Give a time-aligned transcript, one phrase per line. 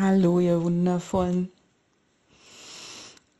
[0.00, 1.50] Hallo, ihr Wundervollen.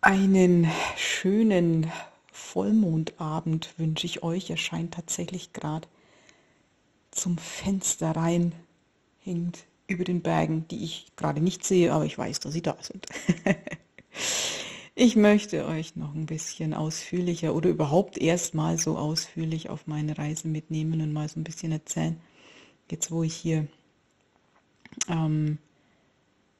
[0.00, 0.66] Einen
[0.96, 1.88] schönen
[2.32, 4.50] Vollmondabend wünsche ich euch.
[4.50, 5.86] Er scheint tatsächlich gerade
[7.12, 8.56] zum Fenster rein,
[9.20, 12.76] hängt über den Bergen, die ich gerade nicht sehe, aber ich weiß, dass sie da
[12.80, 13.06] sind.
[14.96, 20.48] ich möchte euch noch ein bisschen ausführlicher oder überhaupt erstmal so ausführlich auf meine Reise
[20.48, 22.20] mitnehmen und mal so ein bisschen erzählen.
[22.90, 23.68] Jetzt, wo ich hier
[25.08, 25.58] ähm,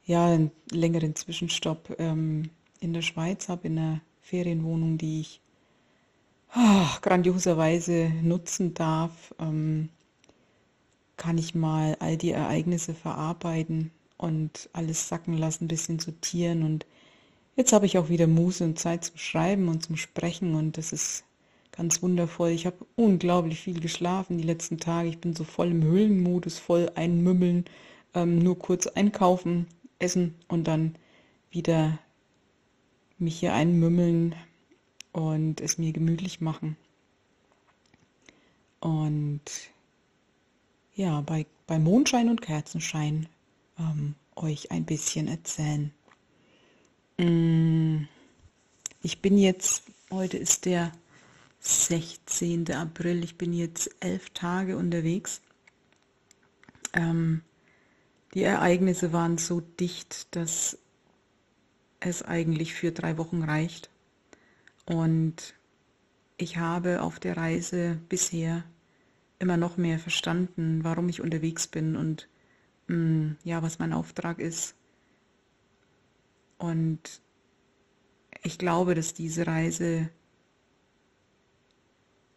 [0.09, 5.41] ja, einen längeren Zwischenstopp ähm, in der Schweiz habe, in einer Ferienwohnung, die ich
[6.57, 9.91] oh, grandioserweise nutzen darf, ähm,
[11.19, 16.63] kann ich mal all die Ereignisse verarbeiten und alles sacken lassen, ein bisschen sortieren.
[16.63, 16.87] Und
[17.57, 20.93] jetzt habe ich auch wieder Muße und Zeit zum Schreiben und zum Sprechen und das
[20.93, 21.25] ist
[21.71, 22.49] ganz wundervoll.
[22.49, 25.11] Ich habe unglaublich viel geschlafen die letzten Tage.
[25.11, 27.67] Ich bin so voll im Höhlenmodus, voll einmümmeln,
[28.15, 29.67] ähm, nur kurz einkaufen,
[29.99, 30.97] essen und dann
[31.51, 31.99] wieder
[33.19, 34.35] mich hier einmümmeln
[35.13, 36.77] und es mir gemütlich machen.
[38.81, 39.43] Und
[40.95, 43.29] ja, bei, bei Mondschein und Kerzenschein
[43.79, 45.93] ähm, euch ein bisschen erzählen.
[47.19, 48.05] Mm,
[49.03, 50.93] ich bin jetzt, heute ist der
[51.61, 52.71] 16.
[52.73, 55.41] April, ich bin jetzt elf Tage unterwegs.
[56.93, 57.43] Ähm,
[58.35, 60.79] die Ereignisse waren so dicht, dass
[62.01, 63.91] es eigentlich für drei Wochen reicht.
[64.87, 65.55] Und
[66.37, 68.65] ich habe auf der Reise bisher
[69.39, 72.29] immer noch mehr verstanden, warum ich unterwegs bin und
[72.87, 74.75] mh, mm, ja, was mein Auftrag ist.
[76.59, 77.21] Und
[78.43, 80.11] ich glaube, dass diese Reise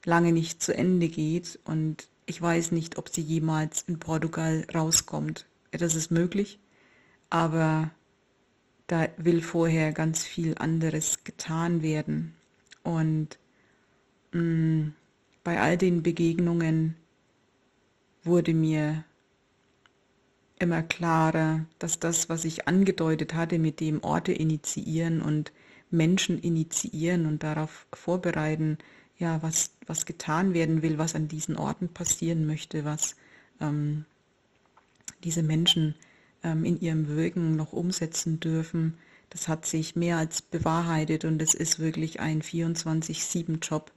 [0.06, 5.46] lange nicht zu Ende geht und ich weiß nicht, ob sie jemals in Portugal rauskommt
[5.72, 6.60] das ist möglich,
[7.30, 7.92] aber
[8.88, 12.36] da will vorher ganz viel anderes getan werden.
[12.84, 13.40] Und
[14.34, 14.94] mh, mm,
[15.44, 16.96] bei all den Begegnungen
[18.24, 19.04] wurde mir
[20.60, 25.52] immer klarer, dass das, was ich angedeutet hatte, mit dem Orte initiieren und
[25.90, 28.78] Menschen initiieren und darauf vorbereiten,
[29.18, 33.16] ja, was, was getan werden will, was an diesen Orten passieren möchte, was
[33.60, 34.06] ähm,
[35.24, 35.96] diese Menschen
[36.44, 38.98] ähm, in ihrem Wirken noch umsetzen dürfen.
[39.30, 43.92] Das hat sich mehr als bewahrheitet und es ist wirklich ein 24-7-Job.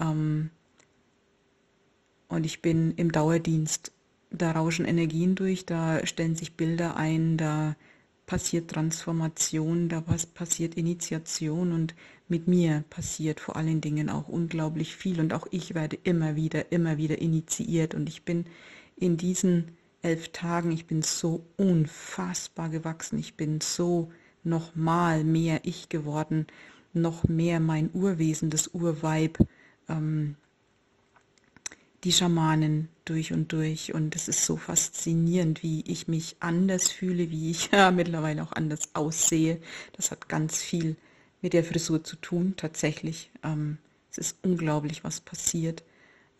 [0.00, 0.50] Ähm,
[2.28, 3.92] und ich bin im Dauerdienst.
[4.30, 7.76] Da rauschen Energien durch, da stellen sich Bilder ein, da
[8.26, 11.94] passiert Transformation, da passiert Initiation und
[12.28, 16.70] mit mir passiert vor allen Dingen auch unglaublich viel und auch ich werde immer wieder,
[16.70, 18.44] immer wieder initiiert und ich bin
[18.96, 24.10] in diesen elf Tagen, ich bin so unfassbar gewachsen, ich bin so
[24.44, 26.46] nochmal mehr ich geworden,
[26.92, 29.38] noch mehr mein Urwesen, das Urweib,
[29.88, 30.36] ähm,
[32.04, 33.92] die Schamanen durch und durch.
[33.94, 38.52] Und es ist so faszinierend, wie ich mich anders fühle, wie ich ja, mittlerweile auch
[38.52, 39.60] anders aussehe.
[39.92, 40.96] Das hat ganz viel
[41.42, 43.30] mit der Frisur zu tun, tatsächlich.
[43.42, 43.78] Ähm,
[44.10, 45.82] es ist unglaublich, was passiert.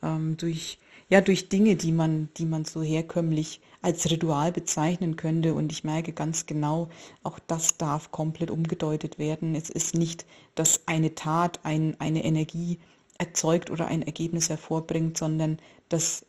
[0.02, 5.54] Ähm, durch ja durch Dinge, die man, die man so herkömmlich als Ritual bezeichnen könnte.
[5.54, 6.88] Und ich merke ganz genau,
[7.22, 9.54] auch das darf komplett umgedeutet werden.
[9.54, 12.78] Es ist nicht, dass eine Tat ein, eine Energie
[13.18, 15.58] erzeugt oder ein Ergebnis hervorbringt, sondern
[15.88, 16.24] dass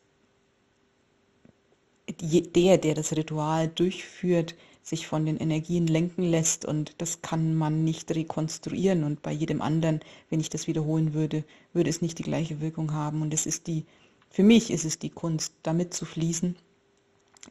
[2.21, 7.83] der, der das Ritual durchführt, sich von den Energien lenken lässt und das kann man
[7.83, 9.99] nicht rekonstruieren und bei jedem anderen,
[10.31, 13.67] wenn ich das wiederholen würde, würde es nicht die gleiche Wirkung haben und es ist
[13.67, 13.85] die
[14.29, 16.55] für mich ist es die Kunst, damit zu fließen,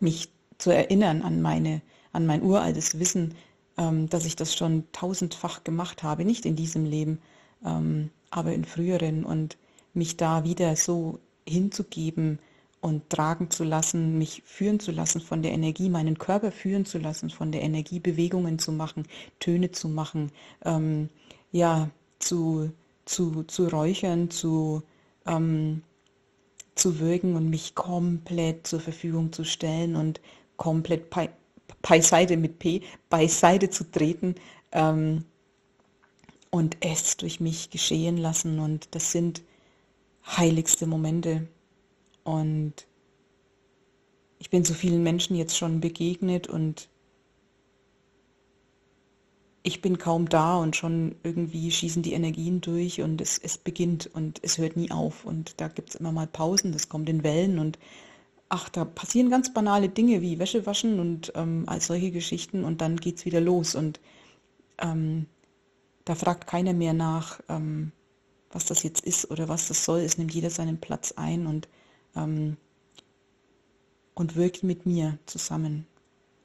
[0.00, 0.28] mich
[0.59, 3.34] zu erinnern an meine, an mein uraltes Wissen,
[3.77, 7.19] ähm, dass ich das schon tausendfach gemacht habe, nicht in diesem Leben,
[7.65, 9.56] ähm, aber in früheren und
[9.94, 12.38] mich da wieder so hinzugeben
[12.81, 16.99] und tragen zu lassen, mich führen zu lassen von der Energie, meinen Körper führen zu
[16.99, 19.06] lassen von der Energie, Bewegungen zu machen,
[19.41, 20.31] Töne zu machen,
[20.64, 21.08] ähm,
[21.50, 22.70] ja, zu,
[23.05, 24.82] zu, zu räuchern, zu,
[25.26, 25.82] ähm,
[26.78, 30.20] zu wirken und mich komplett zur Verfügung zu stellen und
[30.56, 31.30] komplett bei,
[31.82, 34.34] beiseite mit P, beiseite zu treten
[34.72, 35.25] ähm,
[36.50, 38.58] und es durch mich geschehen lassen.
[38.58, 39.42] Und das sind
[40.26, 41.46] heiligste Momente.
[42.25, 42.75] Und
[44.38, 46.88] ich bin so vielen Menschen jetzt schon begegnet und
[49.62, 54.06] ich bin kaum da und schon irgendwie schießen die Energien durch und es, es beginnt
[54.06, 55.25] und es hört nie auf.
[55.25, 57.78] Und da gibt es immer mal Pausen, das kommt in Wellen und
[58.49, 62.81] ach, da passieren ganz banale Dinge wie Wäsche waschen und ähm, all solche Geschichten und
[62.81, 64.00] dann geht es wieder los und
[64.78, 65.26] ähm,
[66.04, 67.93] da fragt keiner mehr nach, ähm,
[68.50, 70.00] was das jetzt ist oder was das soll.
[70.00, 71.69] Es nimmt jeder seinen Platz ein und,
[72.16, 72.56] ähm,
[74.14, 75.87] und wirkt mit mir zusammen.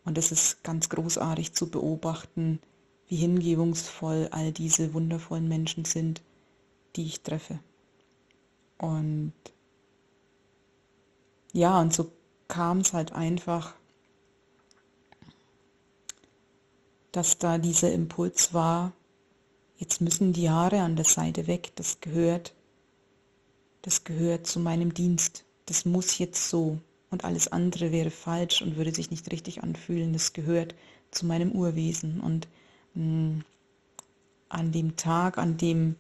[0.04, 2.60] Und es ist ganz großartig zu beobachten,
[3.08, 6.22] wie hingebungsvoll all diese wundervollen Menschen sind,
[6.96, 7.60] die ich treffe.
[8.78, 9.34] Und
[11.54, 12.12] ja, und so
[12.48, 13.76] kam es halt einfach,
[17.12, 18.92] dass da dieser Impuls war,
[19.78, 22.56] jetzt müssen die Haare an der Seite weg, das gehört,
[23.84, 26.80] das gehört zu meinem Dienst, das muss jetzt so.
[27.12, 30.74] Und alles andere wäre falsch und würde sich nicht richtig anfühlen, das gehört
[31.12, 32.20] zu meinem Urwesen.
[32.20, 32.48] Und
[32.96, 33.44] an
[34.50, 35.96] dem Tag, an dem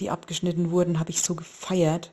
[0.00, 2.12] die abgeschnitten wurden, habe ich so gefeiert,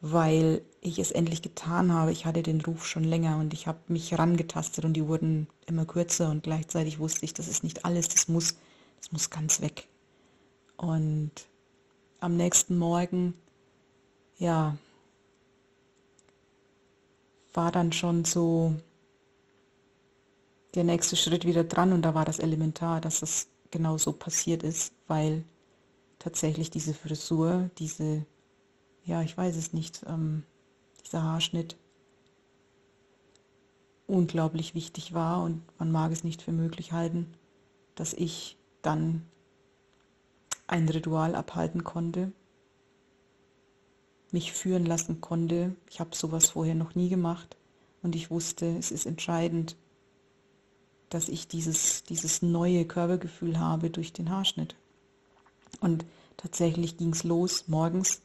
[0.00, 2.12] weil ich es endlich getan habe.
[2.12, 5.84] Ich hatte den Ruf schon länger und ich habe mich rangetastet und die wurden immer
[5.84, 8.56] kürzer und gleichzeitig wusste ich, das ist nicht alles, das muss,
[9.00, 9.86] das muss ganz weg.
[10.76, 11.32] Und
[12.20, 13.34] am nächsten Morgen,
[14.38, 14.76] ja,
[17.54, 18.74] war dann schon so
[20.74, 24.62] der nächste Schritt wieder dran und da war das elementar, dass das genau so passiert
[24.62, 25.44] ist, weil
[26.18, 28.24] tatsächlich diese Frisur, diese
[29.08, 30.44] ja, ich weiß es nicht, ähm,
[31.04, 31.76] dieser Haarschnitt
[34.06, 37.32] unglaublich wichtig war und man mag es nicht für möglich halten,
[37.94, 39.26] dass ich dann
[40.66, 42.32] ein Ritual abhalten konnte,
[44.30, 45.74] mich führen lassen konnte.
[45.88, 47.56] Ich habe sowas vorher noch nie gemacht
[48.02, 49.74] und ich wusste, es ist entscheidend,
[51.10, 54.76] dass ich dieses, dieses neue Körpergefühl habe durch den Haarschnitt.
[55.80, 56.04] Und
[56.36, 58.20] tatsächlich ging es los morgens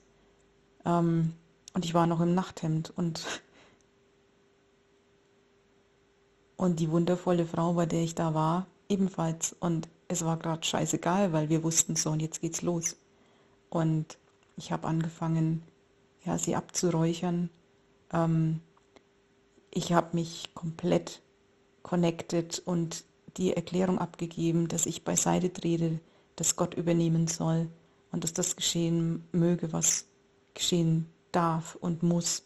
[0.85, 1.33] ähm,
[1.73, 3.25] und ich war noch im Nachthemd und,
[6.55, 9.55] und die wundervolle Frau, bei der ich da war, ebenfalls.
[9.59, 12.95] Und es war gerade scheißegal, weil wir wussten so und jetzt geht's los.
[13.69, 14.17] Und
[14.55, 15.63] ich habe angefangen,
[16.25, 17.49] ja, sie abzuräuchern.
[18.11, 18.61] Ähm,
[19.71, 21.21] ich habe mich komplett
[21.83, 23.03] connected und
[23.37, 25.99] die Erklärung abgegeben, dass ich beiseite trete,
[26.35, 27.67] dass Gott übernehmen soll
[28.11, 30.05] und dass das geschehen möge, was
[30.53, 32.43] geschehen darf und muss.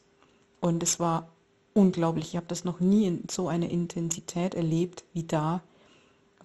[0.60, 1.30] Und es war
[1.74, 2.30] unglaublich.
[2.30, 5.62] Ich habe das noch nie in so einer Intensität erlebt wie da,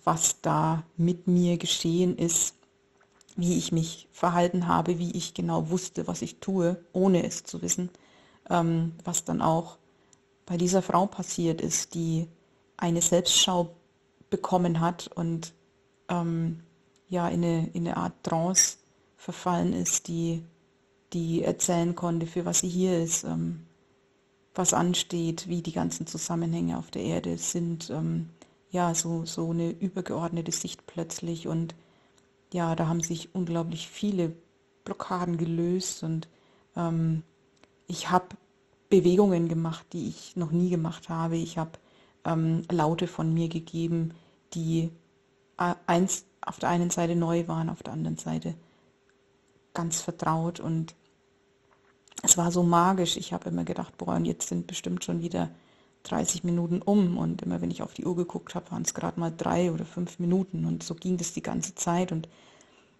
[0.04, 2.56] was da mit mir geschehen ist,
[3.36, 7.62] wie ich mich verhalten habe, wie ich genau wusste, was ich tue, ohne es zu
[7.62, 7.88] wissen,
[8.50, 9.78] ähm, was dann auch
[10.44, 12.28] bei dieser Frau passiert ist, die
[12.82, 13.74] eine Selbstschau
[14.28, 15.52] bekommen hat und
[16.08, 16.60] ähm,
[17.08, 18.78] ja in eine, in eine Art Trance
[19.16, 20.42] verfallen ist, die
[21.12, 23.66] die erzählen konnte, für was sie hier ist, ähm,
[24.54, 27.90] was ansteht, wie die ganzen Zusammenhänge auf der Erde sind.
[27.90, 28.30] Ähm,
[28.70, 31.46] ja, so, so eine übergeordnete Sicht plötzlich.
[31.46, 31.74] Und
[32.52, 34.32] ja, da haben sich unglaublich viele
[34.84, 36.28] Blockaden gelöst und
[36.76, 37.22] ähm,
[37.86, 38.28] ich habe
[38.88, 41.36] Bewegungen gemacht, die ich noch nie gemacht habe.
[41.36, 41.72] Ich habe
[42.24, 44.14] ähm, Laute von mir gegeben,
[44.54, 44.90] die
[45.86, 48.54] eins auf der einen Seite neu waren, auf der anderen Seite
[49.74, 50.94] ganz vertraut und
[52.22, 53.16] es war so magisch.
[53.16, 55.50] Ich habe immer gedacht, boah, und jetzt sind bestimmt schon wieder
[56.04, 57.18] 30 Minuten um.
[57.18, 59.84] Und immer wenn ich auf die Uhr geguckt habe, waren es gerade mal drei oder
[59.84, 60.64] fünf Minuten.
[60.64, 62.12] Und so ging das die ganze Zeit.
[62.12, 62.28] Und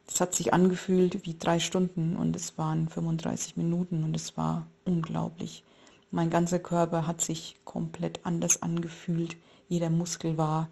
[0.09, 4.67] es hat sich angefühlt wie drei Stunden und es waren 35 Minuten und es war
[4.85, 5.65] unglaublich.
[6.13, 9.37] Mein ganzer Körper hat sich komplett anders angefühlt.
[9.69, 10.69] Jeder Muskel war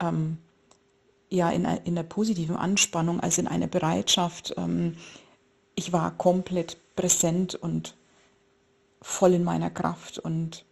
[0.00, 0.38] ähm,
[1.28, 4.54] ja in, in der positiven Anspannung als in einer Bereitschaft.
[4.56, 4.96] Ähm,
[5.74, 7.96] ich war komplett präsent und
[9.02, 10.18] voll in meiner Kraft.
[10.18, 10.64] Und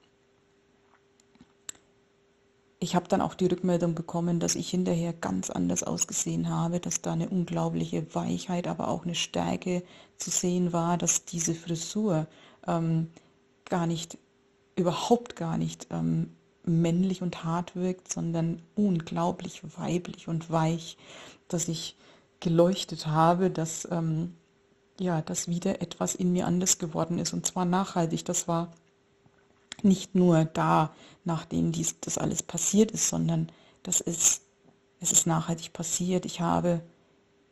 [2.78, 7.02] ich habe dann auch die Rückmeldung bekommen, dass ich hinterher ganz anders ausgesehen habe, dass
[7.02, 9.82] da eine unglaubliche Weichheit, aber auch eine Stärke
[10.16, 12.26] zu sehen war, dass diese Frisur
[12.66, 13.08] ähm,
[13.70, 14.18] gar nicht,
[14.76, 16.30] überhaupt gar nicht ähm,
[16.64, 20.96] männlich und hart wirkt, sondern unglaublich weiblich und weich,
[21.48, 21.96] dass ich
[22.40, 24.34] geleuchtet habe, dass ähm,
[24.98, 28.24] ja, dass wieder etwas in mir anders geworden ist und zwar nachhaltig.
[28.24, 28.72] Das war
[29.82, 30.94] nicht nur da,
[31.24, 33.50] nachdem dies, das alles passiert ist, sondern
[33.82, 34.42] das ist,
[35.00, 36.24] es ist nachhaltig passiert.
[36.24, 36.80] Ich habe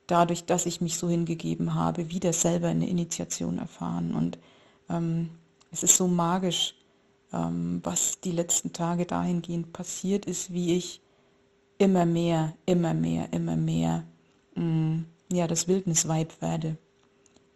[0.07, 4.39] dadurch, dass ich mich so hingegeben habe, wieder selber eine Initiation erfahren und
[4.89, 5.31] ähm,
[5.75, 6.75] es ist so magisch,
[7.33, 11.03] ähm, was die letzten Tage dahingehend passiert ist, wie ich
[11.77, 14.05] immer mehr, immer mehr, immer mehr,
[14.55, 15.01] mm,
[15.31, 16.79] ja, das Wildnisweib werde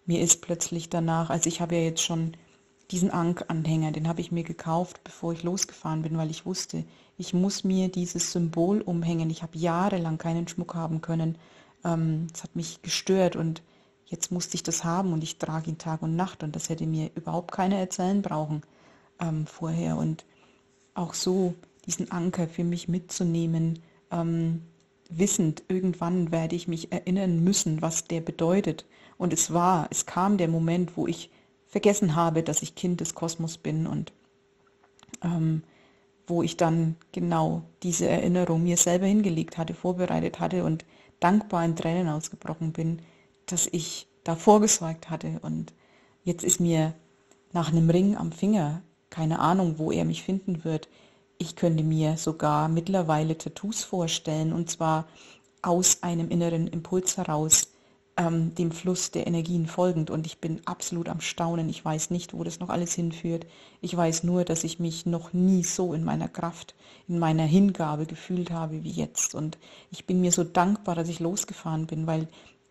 [0.09, 2.33] mir ist plötzlich danach, also ich habe ja jetzt schon
[2.91, 6.85] diesen Ankh-Anhänger, den habe ich mir gekauft, bevor ich losgefahren bin, weil ich wusste,
[7.19, 9.29] ich muss mir dieses Symbol umhängen.
[9.29, 11.37] Ich habe jahrelang keinen Schmuck haben können.
[11.85, 13.63] Ähm, es hat mich gestört und
[14.09, 16.87] jetzt musste ich das haben und ich trage ihn Tag und Nacht und das hätte
[16.87, 18.63] mir überhaupt keiner erzählen brauchen
[19.21, 19.97] ähm, vorher.
[19.97, 20.25] Und
[20.95, 21.55] auch so
[21.87, 24.63] diesen Anker für mich mitzunehmen, ähm,
[25.11, 28.87] wissend, irgendwann werde ich mich erinnern müssen, was der bedeutet.
[29.19, 31.31] Und es war, es kam der Moment, wo ich
[31.67, 34.13] vergessen habe, dass ich Kind des Kosmos bin und
[35.23, 35.63] ähm,
[36.27, 40.85] wo ich dann genau diese Erinnerung mir selber hingelegt hatte, vorbereitet hatte und
[41.21, 43.01] dankbar in Tränen ausgebrochen bin,
[43.53, 45.41] dass ich da vorgesorgt hatte.
[45.43, 45.73] Und
[46.25, 46.95] jetzt ist mir
[47.53, 50.89] nach einem Ring am Finger keine Ahnung, wo er mich finden wird.
[51.39, 55.07] Ich könnte mir sogar mittlerweile Tattoos vorstellen und zwar
[55.63, 57.69] aus einem inneren Impuls heraus,
[58.17, 60.11] ähm, dem Fluss der Energien folgend.
[60.11, 61.69] Und ich bin absolut am Staunen.
[61.69, 63.47] Ich weiß nicht, wo das noch alles hinführt.
[63.81, 66.75] Ich weiß nur, dass ich mich noch nie so in meiner Kraft,
[67.07, 69.35] in meiner Hingabe gefühlt habe wie jetzt.
[69.35, 69.59] Und
[69.91, 72.29] ich bin mir so dankbar, dass ich losgefahren bin, weil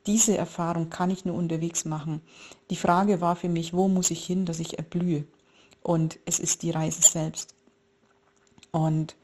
[0.08, 2.22] diese Erfahrung kann ich nur unterwegs machen.
[2.70, 5.26] Die Frage war für mich, wo muss ich hin, dass ich erblühe?
[5.84, 7.54] Und es ist die Reise selbst.
[8.72, 9.16] Und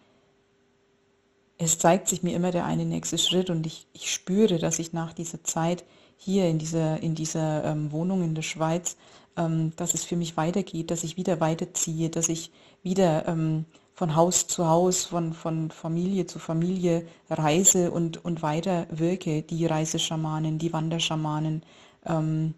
[1.57, 4.93] es zeigt sich mir immer der eine nächste Schritt und ich, ich spüre, dass ich
[4.93, 5.85] nach dieser Zeit
[6.17, 8.97] hier in dieser, in dieser ähm, Wohnung in der Schweiz,
[9.37, 14.15] ähm, dass es für mich weitergeht, dass ich wieder weiterziehe, dass ich wieder ähm, von
[14.15, 20.57] Haus zu Haus, von, von Familie zu Familie reise und, und weiter wirke, die Reiseschamanen,
[20.57, 21.63] die Wanderschamanen
[22.05, 22.55] ähm,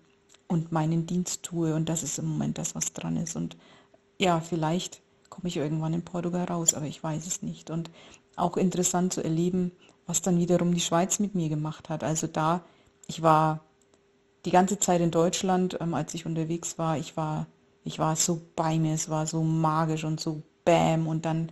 [0.47, 1.75] und meinen Dienst tue.
[1.75, 3.35] Und das ist im Moment das, was dran ist.
[3.35, 3.57] Und
[4.17, 7.69] ja, vielleicht komme ich irgendwann in Portugal raus, aber ich weiß es nicht.
[7.69, 7.91] Und
[8.37, 9.71] auch interessant zu erleben,
[10.07, 12.03] was dann wiederum die Schweiz mit mir gemacht hat.
[12.03, 12.61] Also da
[13.07, 13.61] ich war
[14.45, 17.47] die ganze Zeit in Deutschland, ähm, als ich unterwegs war, ich war,
[17.83, 21.51] ich war so bei mir, es war so magisch und so bam und dann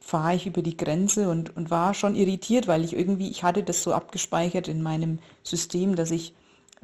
[0.00, 3.64] fahre ich über die Grenze und, und war schon irritiert, weil ich irgendwie, ich hatte
[3.64, 6.34] das so abgespeichert in meinem System, dass ich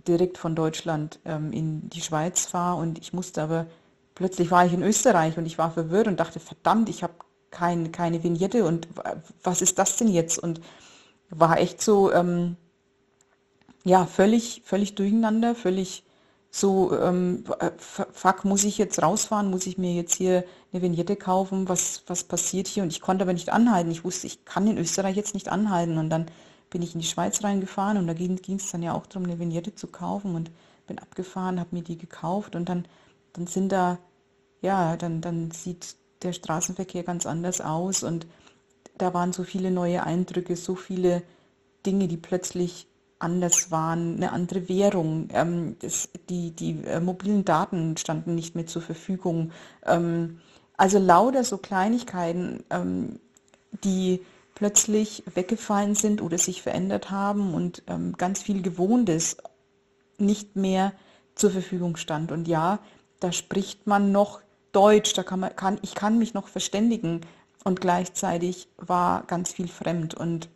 [0.09, 3.66] direkt von Deutschland ähm, in die Schweiz fahre und ich musste aber,
[4.14, 7.14] plötzlich war ich in Österreich und ich war verwirrt und dachte, verdammt, ich habe
[7.50, 8.88] kein, keine Vignette und
[9.44, 10.38] was ist das denn jetzt?
[10.38, 10.61] Und
[11.30, 12.56] war echt so, ähm,
[13.85, 16.04] ja, völlig, völlig durcheinander, völlig
[16.50, 21.17] so, ähm, äh, fuck, muss ich jetzt rausfahren, muss ich mir jetzt hier eine Vignette
[21.17, 22.83] kaufen, was, was passiert hier?
[22.83, 23.91] Und ich konnte aber nicht anhalten.
[23.91, 25.99] Ich wusste, ich kann in Österreich jetzt nicht anhalten.
[25.99, 26.26] Und dann
[26.73, 29.38] bin ich in die Schweiz reingefahren und da ging es dann ja auch darum, eine
[29.38, 30.50] Vignette zu kaufen und
[30.87, 32.87] bin abgefahren, habe mir die gekauft und dann,
[33.35, 33.99] dann sind da,
[34.62, 38.26] ja, dann, dann sieht der Straßenverkehr ganz anders aus und
[38.97, 41.23] da waren so viele neue Eindrücke, so viele
[41.85, 42.87] Dinge, die plötzlich
[43.19, 45.29] anders waren, eine andere Währung.
[45.33, 49.52] Ähm, das, die die äh, mobilen Daten standen nicht mehr zur Verfügung.
[49.85, 50.41] Ähm,
[50.76, 53.21] also lauter so Kleinigkeiten, ähm,
[53.85, 54.21] die
[54.55, 59.37] plötzlich weggefallen sind oder sich verändert haben und ähm, ganz viel Gewohntes
[60.19, 60.93] nicht mehr
[61.35, 62.33] zur Verfügung stand.
[62.33, 62.79] Und ja,
[63.21, 64.41] da spricht man noch
[64.73, 67.23] Deutsch, da kann man, kann, ich kann mich noch verständigen
[67.64, 70.49] und gleichzeitig war ganz viel fremd und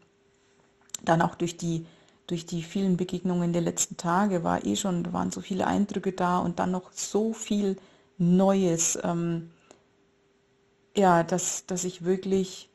[1.04, 1.86] dann auch durch die
[2.26, 6.38] durch die vielen Begegnungen der letzten Tage war eh schon, waren so viele Eindrücke da
[6.38, 7.76] und dann noch so viel
[8.18, 9.50] Neues, ähm,
[10.96, 12.70] ja, dass, dass ich wirklich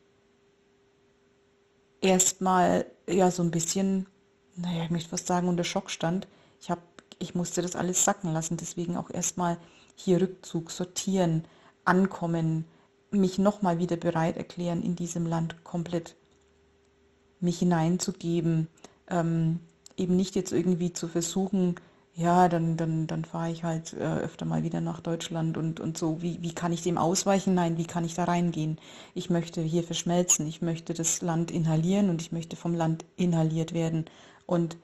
[2.01, 4.07] erstmal ja so ein bisschen,
[4.55, 6.27] naja, ich möchte fast sagen, unter Schock stand.
[6.59, 6.81] Ich habe,
[7.19, 9.57] ich musste das alles sacken lassen, deswegen auch erstmal
[9.95, 11.45] hier Rückzug, sortieren,
[11.83, 12.65] ankommen,
[13.11, 16.15] mich nochmal wieder bereit erklären, in diesem Land komplett
[17.39, 18.67] mich hineinzugeben,
[19.07, 19.59] ähm,
[19.97, 21.75] eben nicht jetzt irgendwie zu versuchen,
[22.13, 25.97] ja, dann, dann, dann fahre ich halt äh, öfter mal wieder nach Deutschland und, und
[25.97, 27.53] so, wie, wie kann ich dem ausweichen?
[27.53, 28.79] Nein, wie kann ich da reingehen?
[29.13, 33.73] Ich möchte hier verschmelzen, ich möchte das Land inhalieren und ich möchte vom Land inhaliert
[33.73, 34.05] werden.
[34.45, 34.77] Und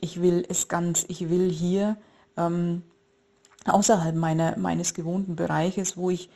[0.00, 1.98] ich will es ganz, ich will hier
[2.38, 2.82] ähm,
[3.66, 6.30] außerhalb meiner, meines gewohnten Bereiches, wo ich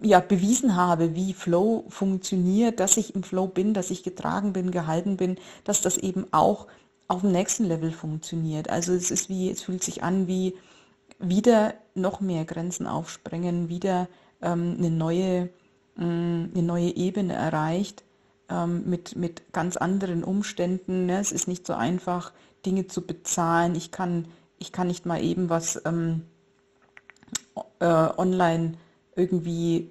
[0.00, 4.72] ja bewiesen habe, wie Flow funktioniert, dass ich im Flow bin, dass ich getragen bin,
[4.72, 6.66] gehalten bin, dass das eben auch
[7.08, 8.68] auf dem nächsten Level funktioniert.
[8.70, 10.54] Also es ist wie, es fühlt sich an wie
[11.18, 14.08] wieder noch mehr Grenzen aufsprengen, wieder
[14.40, 15.50] ähm, eine neue,
[15.96, 18.04] mh, mm, eine neue Ebene erreicht
[18.48, 21.06] ähm, mit, mit ganz anderen Umständen.
[21.06, 21.18] Ne?
[21.18, 22.32] Es ist nicht so einfach,
[22.64, 23.74] Dinge zu bezahlen.
[23.74, 26.24] Ich kann, ich kann nicht mal eben was ähm,
[27.80, 28.74] äh, online
[29.16, 29.90] irgendwie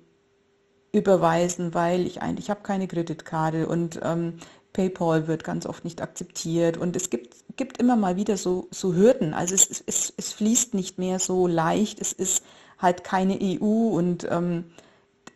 [0.91, 4.35] überweisen, weil ich eigentlich habe keine Kreditkarte und ähm,
[4.73, 6.77] PayPal wird ganz oft nicht akzeptiert.
[6.77, 9.33] Und es gibt, gibt immer mal wieder so, so Hürden.
[9.33, 12.43] Also es, es, es fließt nicht mehr so leicht, es ist
[12.77, 14.65] halt keine EU und ähm,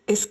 [0.06, 0.30] es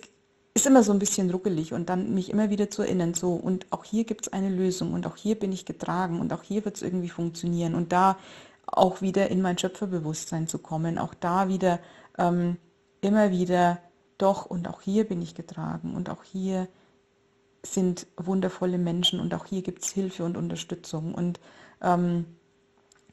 [0.53, 3.67] ist immer so ein bisschen ruckelig und dann mich immer wieder zu erinnern, so und
[3.71, 6.65] auch hier gibt es eine Lösung und auch hier bin ich getragen und auch hier
[6.65, 7.75] wird es irgendwie funktionieren.
[7.75, 8.17] Und da
[8.65, 11.79] auch wieder in mein Schöpferbewusstsein zu kommen, auch da wieder
[12.17, 12.57] ähm,
[13.01, 13.79] immer wieder
[14.17, 16.67] doch und auch hier bin ich getragen und auch hier
[17.63, 21.13] sind wundervolle Menschen und auch hier gibt es Hilfe und Unterstützung.
[21.13, 21.39] Und
[21.81, 22.25] ähm,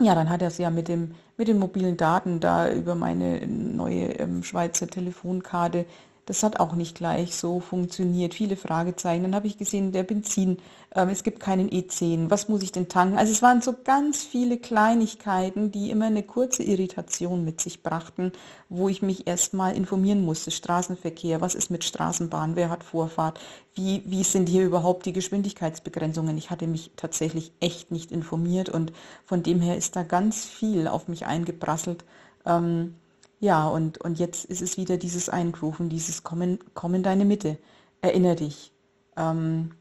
[0.01, 3.47] ja, dann hat er es ja mit, dem, mit den mobilen Daten da über meine
[3.47, 5.87] neue ähm, Schweizer Telefonkarte
[6.29, 8.35] das hat auch nicht gleich so funktioniert.
[8.35, 9.23] Viele Fragezeichen.
[9.23, 10.59] Dann habe ich gesehen, der Benzin,
[10.95, 12.29] ähm, es gibt keinen E10.
[12.29, 13.17] Was muss ich denn tanken?
[13.17, 18.33] Also es waren so ganz viele Kleinigkeiten, die immer eine kurze Irritation mit sich brachten,
[18.69, 20.51] wo ich mich erstmal informieren musste.
[20.51, 23.41] Straßenverkehr, was ist mit Straßenbahn, wer hat Vorfahrt,
[23.75, 26.37] wie, wie sind hier überhaupt die Geschwindigkeitsbegrenzungen?
[26.37, 28.93] Ich hatte mich tatsächlich echt nicht informiert und
[29.25, 32.05] von dem her ist da ganz viel auf mich eingeprasselt.
[32.45, 32.97] Ähm,
[33.41, 37.59] ja, und, und jetzt ist es wieder dieses Einrufen, dieses Komm, komm in deine Mitte,
[38.01, 38.73] erinnere dich,
[39.17, 39.73] ähm,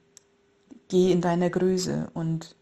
[0.90, 2.10] geh in deiner Größe.
[2.14, 2.56] Und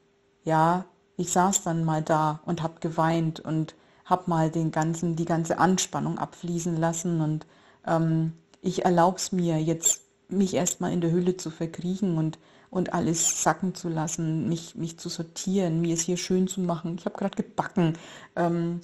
[0.43, 0.85] ja,
[1.17, 3.75] ich saß dann mal da und habe geweint und
[4.05, 7.45] habe mal den ganzen, die ganze Anspannung abfließen lassen und
[7.87, 12.93] ähm, ich erlaube es mir jetzt, mich erstmal in der Hülle zu verkriechen und, und
[12.93, 16.95] alles sacken zu lassen, mich, mich zu sortieren, mir es hier schön zu machen.
[16.97, 17.93] Ich habe gerade gebacken
[18.35, 18.81] ähm,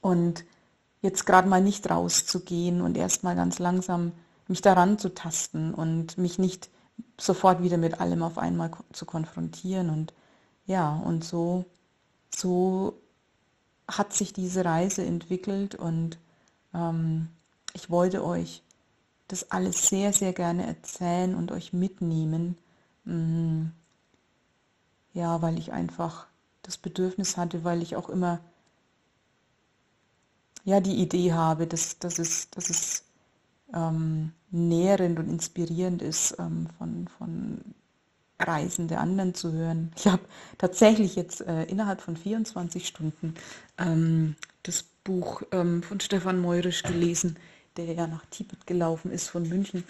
[0.00, 0.44] und
[1.04, 4.12] jetzt gerade mal nicht rauszugehen und erstmal ganz langsam
[4.48, 6.70] mich daran zu tasten und mich nicht
[7.20, 9.90] sofort wieder mit allem auf einmal zu konfrontieren.
[9.90, 10.14] Und
[10.64, 11.66] ja, und so,
[12.34, 12.98] so
[13.86, 16.18] hat sich diese Reise entwickelt und
[16.72, 17.28] ähm,
[17.74, 18.62] ich wollte euch
[19.28, 22.56] das alles sehr, sehr gerne erzählen und euch mitnehmen.
[23.04, 23.66] Mm,
[25.12, 26.26] ja, weil ich einfach
[26.62, 28.40] das Bedürfnis hatte, weil ich auch immer
[30.64, 33.04] ja, die Idee habe, dass, dass es, dass es
[33.74, 37.60] ähm, nährend und inspirierend ist, ähm, von, von
[38.38, 39.92] Reisen der anderen zu hören.
[39.96, 40.22] Ich habe
[40.58, 43.34] tatsächlich jetzt äh, innerhalb von 24 Stunden
[43.78, 47.36] ähm, das Buch ähm, von Stefan Meurisch gelesen,
[47.76, 49.84] der ja nach Tibet gelaufen ist von München.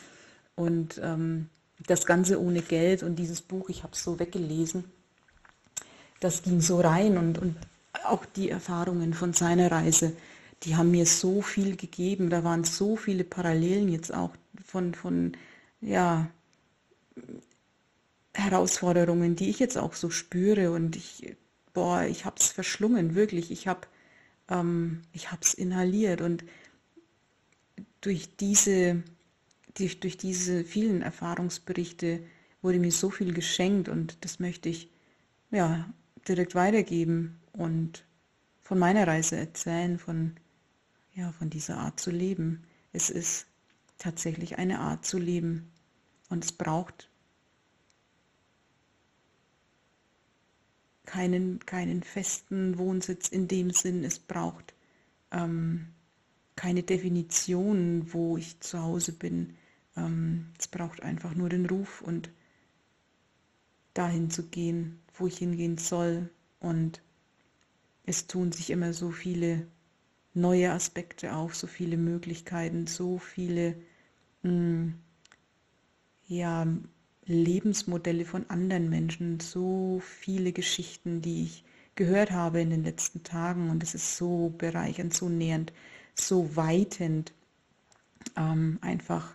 [0.56, 1.48] Und ähm,
[1.86, 4.84] das Ganze ohne Geld und dieses Buch, ich habe es so weggelesen,
[6.20, 7.56] das ging so rein und, und
[8.04, 10.14] auch die Erfahrungen von seiner Reise
[10.62, 12.30] die haben mir so viel gegeben.
[12.30, 14.30] Da waren so viele Parallelen jetzt auch
[14.64, 15.36] von, von
[15.80, 16.30] ja,
[18.32, 20.70] Herausforderungen, die ich jetzt auch so spüre.
[20.70, 21.36] Und ich,
[21.72, 23.50] boah, ich habe es verschlungen, wirklich.
[23.50, 23.86] Ich habe
[24.48, 25.02] ähm,
[25.40, 26.20] es inhaliert.
[26.20, 26.44] Und
[28.00, 29.02] durch diese,
[29.74, 32.20] durch, durch diese vielen Erfahrungsberichte
[32.62, 34.88] wurde mir so viel geschenkt und das möchte ich
[35.50, 35.86] ja,
[36.26, 38.04] direkt weitergeben und
[38.62, 40.34] von meiner Reise erzählen, von
[41.14, 42.64] ja, von dieser Art zu leben.
[42.92, 43.46] Es ist
[43.98, 45.70] tatsächlich eine Art zu leben
[46.28, 47.08] und es braucht
[51.06, 54.74] keinen, keinen festen Wohnsitz in dem Sinn, es braucht
[55.30, 55.88] ähm,
[56.56, 59.54] keine Definition, wo ich zu Hause bin.
[59.96, 62.30] Ähm, es braucht einfach nur den Ruf und
[63.92, 66.30] dahin zu gehen, wo ich hingehen soll.
[66.60, 67.02] Und
[68.04, 69.66] es tun sich immer so viele
[70.34, 73.76] neue Aspekte auf, so viele Möglichkeiten, so viele
[74.42, 74.94] mh, hm,
[76.26, 76.66] ja,
[77.26, 83.70] Lebensmodelle von anderen Menschen, so viele Geschichten, die ich gehört habe in den letzten Tagen
[83.70, 85.72] und es ist so bereichernd, so nähernd,
[86.14, 87.32] so weitend,
[88.36, 89.34] ähm, einfach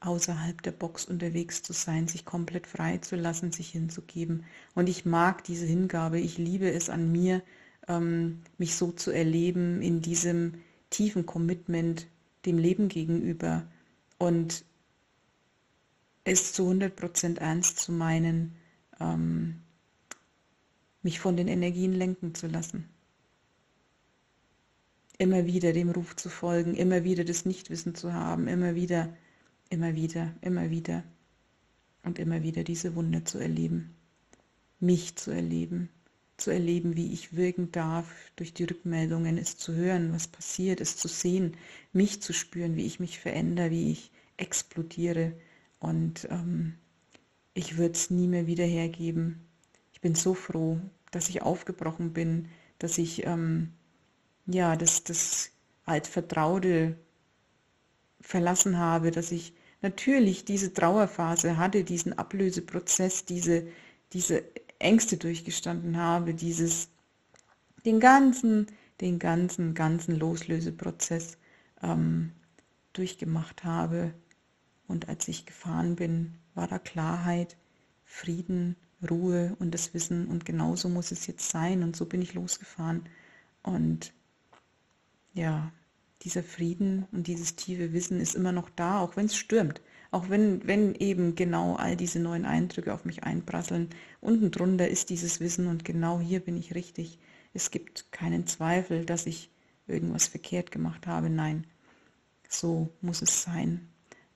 [0.00, 4.44] außerhalb der Box unterwegs zu sein, sich komplett frei zu lassen, sich hinzugeben.
[4.74, 7.42] Und ich mag diese Hingabe, ich liebe es an mir,
[8.58, 10.54] mich so zu erleben in diesem
[10.90, 12.08] tiefen Commitment
[12.44, 13.66] dem Leben gegenüber
[14.18, 14.64] und
[16.24, 18.56] es zu 100% ernst zu meinen,
[18.98, 19.62] ähm,
[21.02, 22.88] mich von den Energien lenken zu lassen.
[25.18, 29.16] Immer wieder dem Ruf zu folgen, immer wieder das Nichtwissen zu haben, immer wieder,
[29.70, 31.04] immer wieder, immer wieder
[32.02, 33.94] und immer wieder diese Wunder zu erleben,
[34.80, 35.88] mich zu erleben,
[36.36, 40.96] zu erleben, wie ich wirken darf, durch die Rückmeldungen, es zu hören, was passiert, es
[40.96, 41.56] zu sehen,
[41.92, 45.32] mich zu spüren, wie ich mich verändere, wie ich explodiere.
[45.80, 46.74] Und ähm,
[47.54, 49.46] ich würde es nie mehr wieder hergeben.
[49.92, 50.78] Ich bin so froh,
[51.10, 53.72] dass ich aufgebrochen bin, dass ich ähm,
[54.46, 55.50] ja das, das
[55.86, 56.96] altvertraute
[58.20, 63.66] verlassen habe, dass ich natürlich diese Trauerphase hatte, diesen Ablöseprozess, diese,
[64.12, 64.44] diese
[64.78, 66.88] Ängste durchgestanden habe, dieses,
[67.84, 68.66] den ganzen,
[69.00, 71.38] den ganzen, ganzen Loslöseprozess
[71.82, 72.32] ähm,
[72.92, 74.12] durchgemacht habe.
[74.88, 77.56] Und als ich gefahren bin, war da Klarheit,
[78.04, 78.76] Frieden,
[79.08, 80.26] Ruhe und das Wissen.
[80.26, 81.82] Und genauso muss es jetzt sein.
[81.82, 83.08] Und so bin ich losgefahren.
[83.62, 84.12] Und
[85.34, 85.72] ja,
[86.22, 89.80] dieser Frieden und dieses tiefe Wissen ist immer noch da, auch wenn es stürmt.
[90.10, 93.90] Auch wenn, wenn eben genau all diese neuen Eindrücke auf mich einprasseln.
[94.20, 97.18] Unten drunter ist dieses Wissen und genau hier bin ich richtig.
[97.52, 99.50] Es gibt keinen Zweifel, dass ich
[99.86, 101.30] irgendwas verkehrt gemacht habe.
[101.30, 101.66] Nein,
[102.48, 103.88] so muss es sein.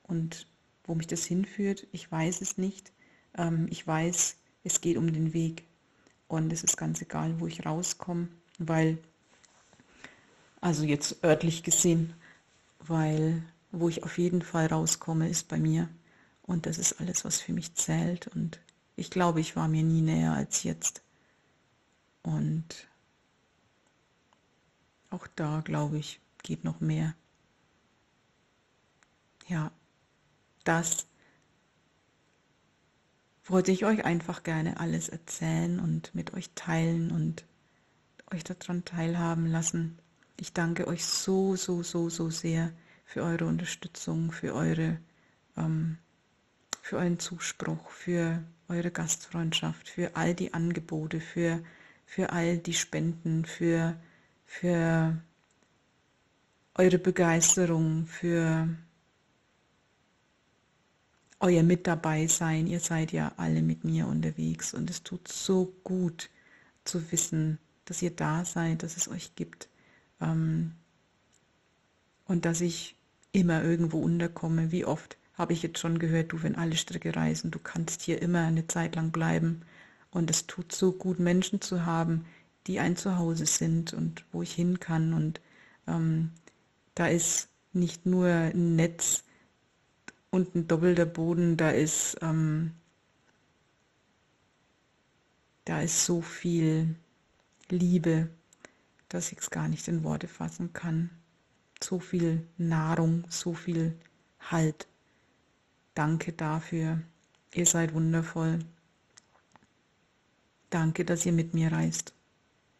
[0.02, 0.46] Und
[0.85, 2.92] wo mich das hinführt, ich weiß es nicht.
[3.37, 5.64] Ähm, ich weiß, es geht um den Weg.
[6.28, 8.28] Und es ist ganz egal, wo ich rauskomme,
[8.59, 8.98] weil,
[10.61, 12.14] also jetzt örtlich gesehen,
[12.78, 15.88] weil wo ich auf jeden Fall rauskomme, ist bei mir.
[16.42, 18.26] Und das ist alles, was für mich zählt.
[18.28, 18.61] Und
[18.96, 21.02] ich glaube, ich war mir nie näher als jetzt.
[22.22, 22.88] Und
[25.11, 27.14] auch da, glaube ich, geht noch mehr.
[29.46, 29.72] Ja,
[30.64, 31.06] das
[33.44, 37.44] wollte ich euch einfach gerne alles erzählen und mit euch teilen und
[38.33, 39.98] euch daran teilhaben lassen.
[40.37, 42.72] Ich danke euch so, so, so, so sehr
[43.11, 45.01] für eure Unterstützung, für eure,
[45.57, 45.99] ähm,
[46.81, 51.61] für euren Zuspruch, für eure Gastfreundschaft, für all die Angebote, für,
[52.07, 54.01] für all die Spenden, für,
[54.46, 55.20] für
[56.75, 58.68] eure Begeisterung, für
[61.40, 62.68] euer Mit dabei sein.
[62.68, 66.31] Ihr seid ja alle mit mir unterwegs und es tut so gut
[66.85, 69.68] zu wissen, dass ihr da seid, dass es euch gibt
[70.20, 70.77] ähm,
[72.27, 72.94] und dass ich
[73.33, 74.73] immer irgendwo unterkomme.
[74.73, 78.21] Wie oft habe ich jetzt schon gehört, du, wenn alle Strecke reisen, du kannst hier
[78.21, 79.62] immer eine Zeit lang bleiben.
[80.11, 82.27] Und es tut so gut, Menschen zu haben,
[82.66, 85.14] die ein Zuhause sind und wo ich hin kann.
[85.14, 85.40] Und
[85.87, 86.33] ähm,
[86.95, 89.25] da ist nicht nur ein Netz
[90.31, 92.73] und ein doppelter Boden, da ist, ähm,
[95.64, 96.97] da ist so viel
[97.69, 98.29] Liebe,
[99.09, 101.11] dass ich es gar nicht in Worte fassen kann
[101.83, 103.97] so viel Nahrung, so viel
[104.40, 104.87] Halt.
[105.95, 107.01] Danke dafür.
[107.53, 108.61] Ihr seid wundervoll.
[110.71, 112.14] Danke, dass ihr mit mir reist.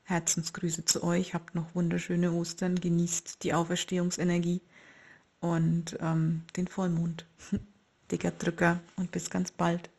[0.05, 1.35] Herzensgrüße zu euch.
[1.35, 2.77] Habt noch wunderschöne Ostern.
[2.77, 4.61] Genießt die Auferstehungsenergie
[5.41, 7.27] und ähm, den Vollmond.
[8.11, 9.91] Dicker Drücker und bis ganz bald.